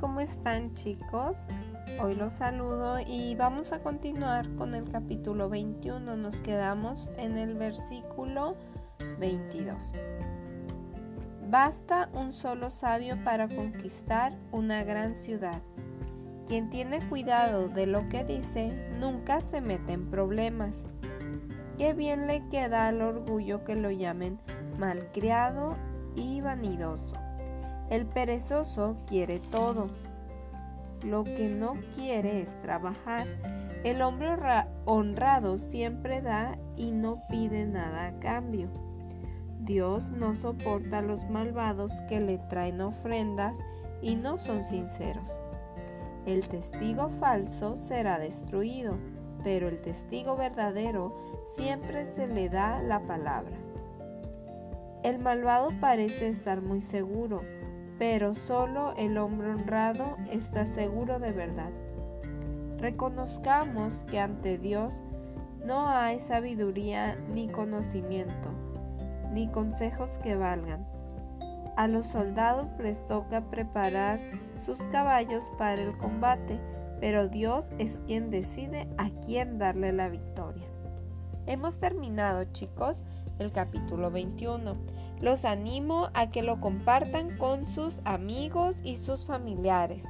[0.00, 1.36] ¿cómo están chicos?
[2.00, 6.16] Hoy los saludo y vamos a continuar con el capítulo 21.
[6.16, 8.56] Nos quedamos en el versículo
[9.18, 9.92] 22.
[11.48, 15.60] Basta un solo sabio para conquistar una gran ciudad.
[16.46, 20.84] Quien tiene cuidado de lo que dice nunca se mete en problemas.
[21.78, 24.38] Qué bien le queda al orgullo que lo llamen
[24.78, 25.76] malcriado
[26.14, 27.21] y vanidoso.
[27.92, 29.86] El perezoso quiere todo.
[31.02, 33.26] Lo que no quiere es trabajar.
[33.84, 34.30] El hombre
[34.86, 38.70] honrado siempre da y no pide nada a cambio.
[39.60, 43.58] Dios no soporta a los malvados que le traen ofrendas
[44.00, 45.28] y no son sinceros.
[46.24, 48.96] El testigo falso será destruido,
[49.44, 51.14] pero el testigo verdadero
[51.58, 53.58] siempre se le da la palabra.
[55.02, 57.42] El malvado parece estar muy seguro,
[58.02, 61.70] pero solo el hombre honrado está seguro de verdad.
[62.78, 65.04] Reconozcamos que ante Dios
[65.64, 68.48] no hay sabiduría ni conocimiento,
[69.32, 70.84] ni consejos que valgan.
[71.76, 74.18] A los soldados les toca preparar
[74.56, 76.58] sus caballos para el combate,
[76.98, 80.66] pero Dios es quien decide a quién darle la victoria.
[81.46, 83.04] Hemos terminado, chicos,
[83.38, 84.74] el capítulo 21.
[85.22, 90.04] Los animo a que lo compartan con sus amigos y sus familiares.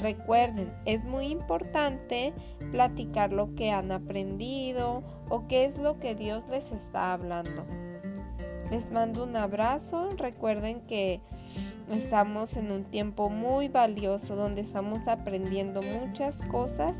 [0.00, 2.32] Recuerden, es muy importante
[2.72, 7.64] platicar lo que han aprendido o qué es lo que Dios les está hablando.
[8.70, 10.10] Les mando un abrazo.
[10.16, 11.20] Recuerden que
[11.92, 16.96] estamos en un tiempo muy valioso donde estamos aprendiendo muchas cosas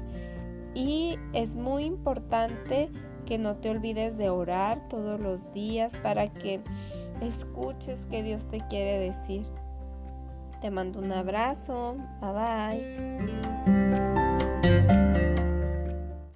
[0.74, 2.90] y es muy importante
[3.24, 6.60] que no te olvides de orar todos los días para que
[7.20, 9.46] escuches que Dios te quiere decir.
[10.60, 11.96] Te mando un abrazo.
[12.20, 13.33] Bye bye.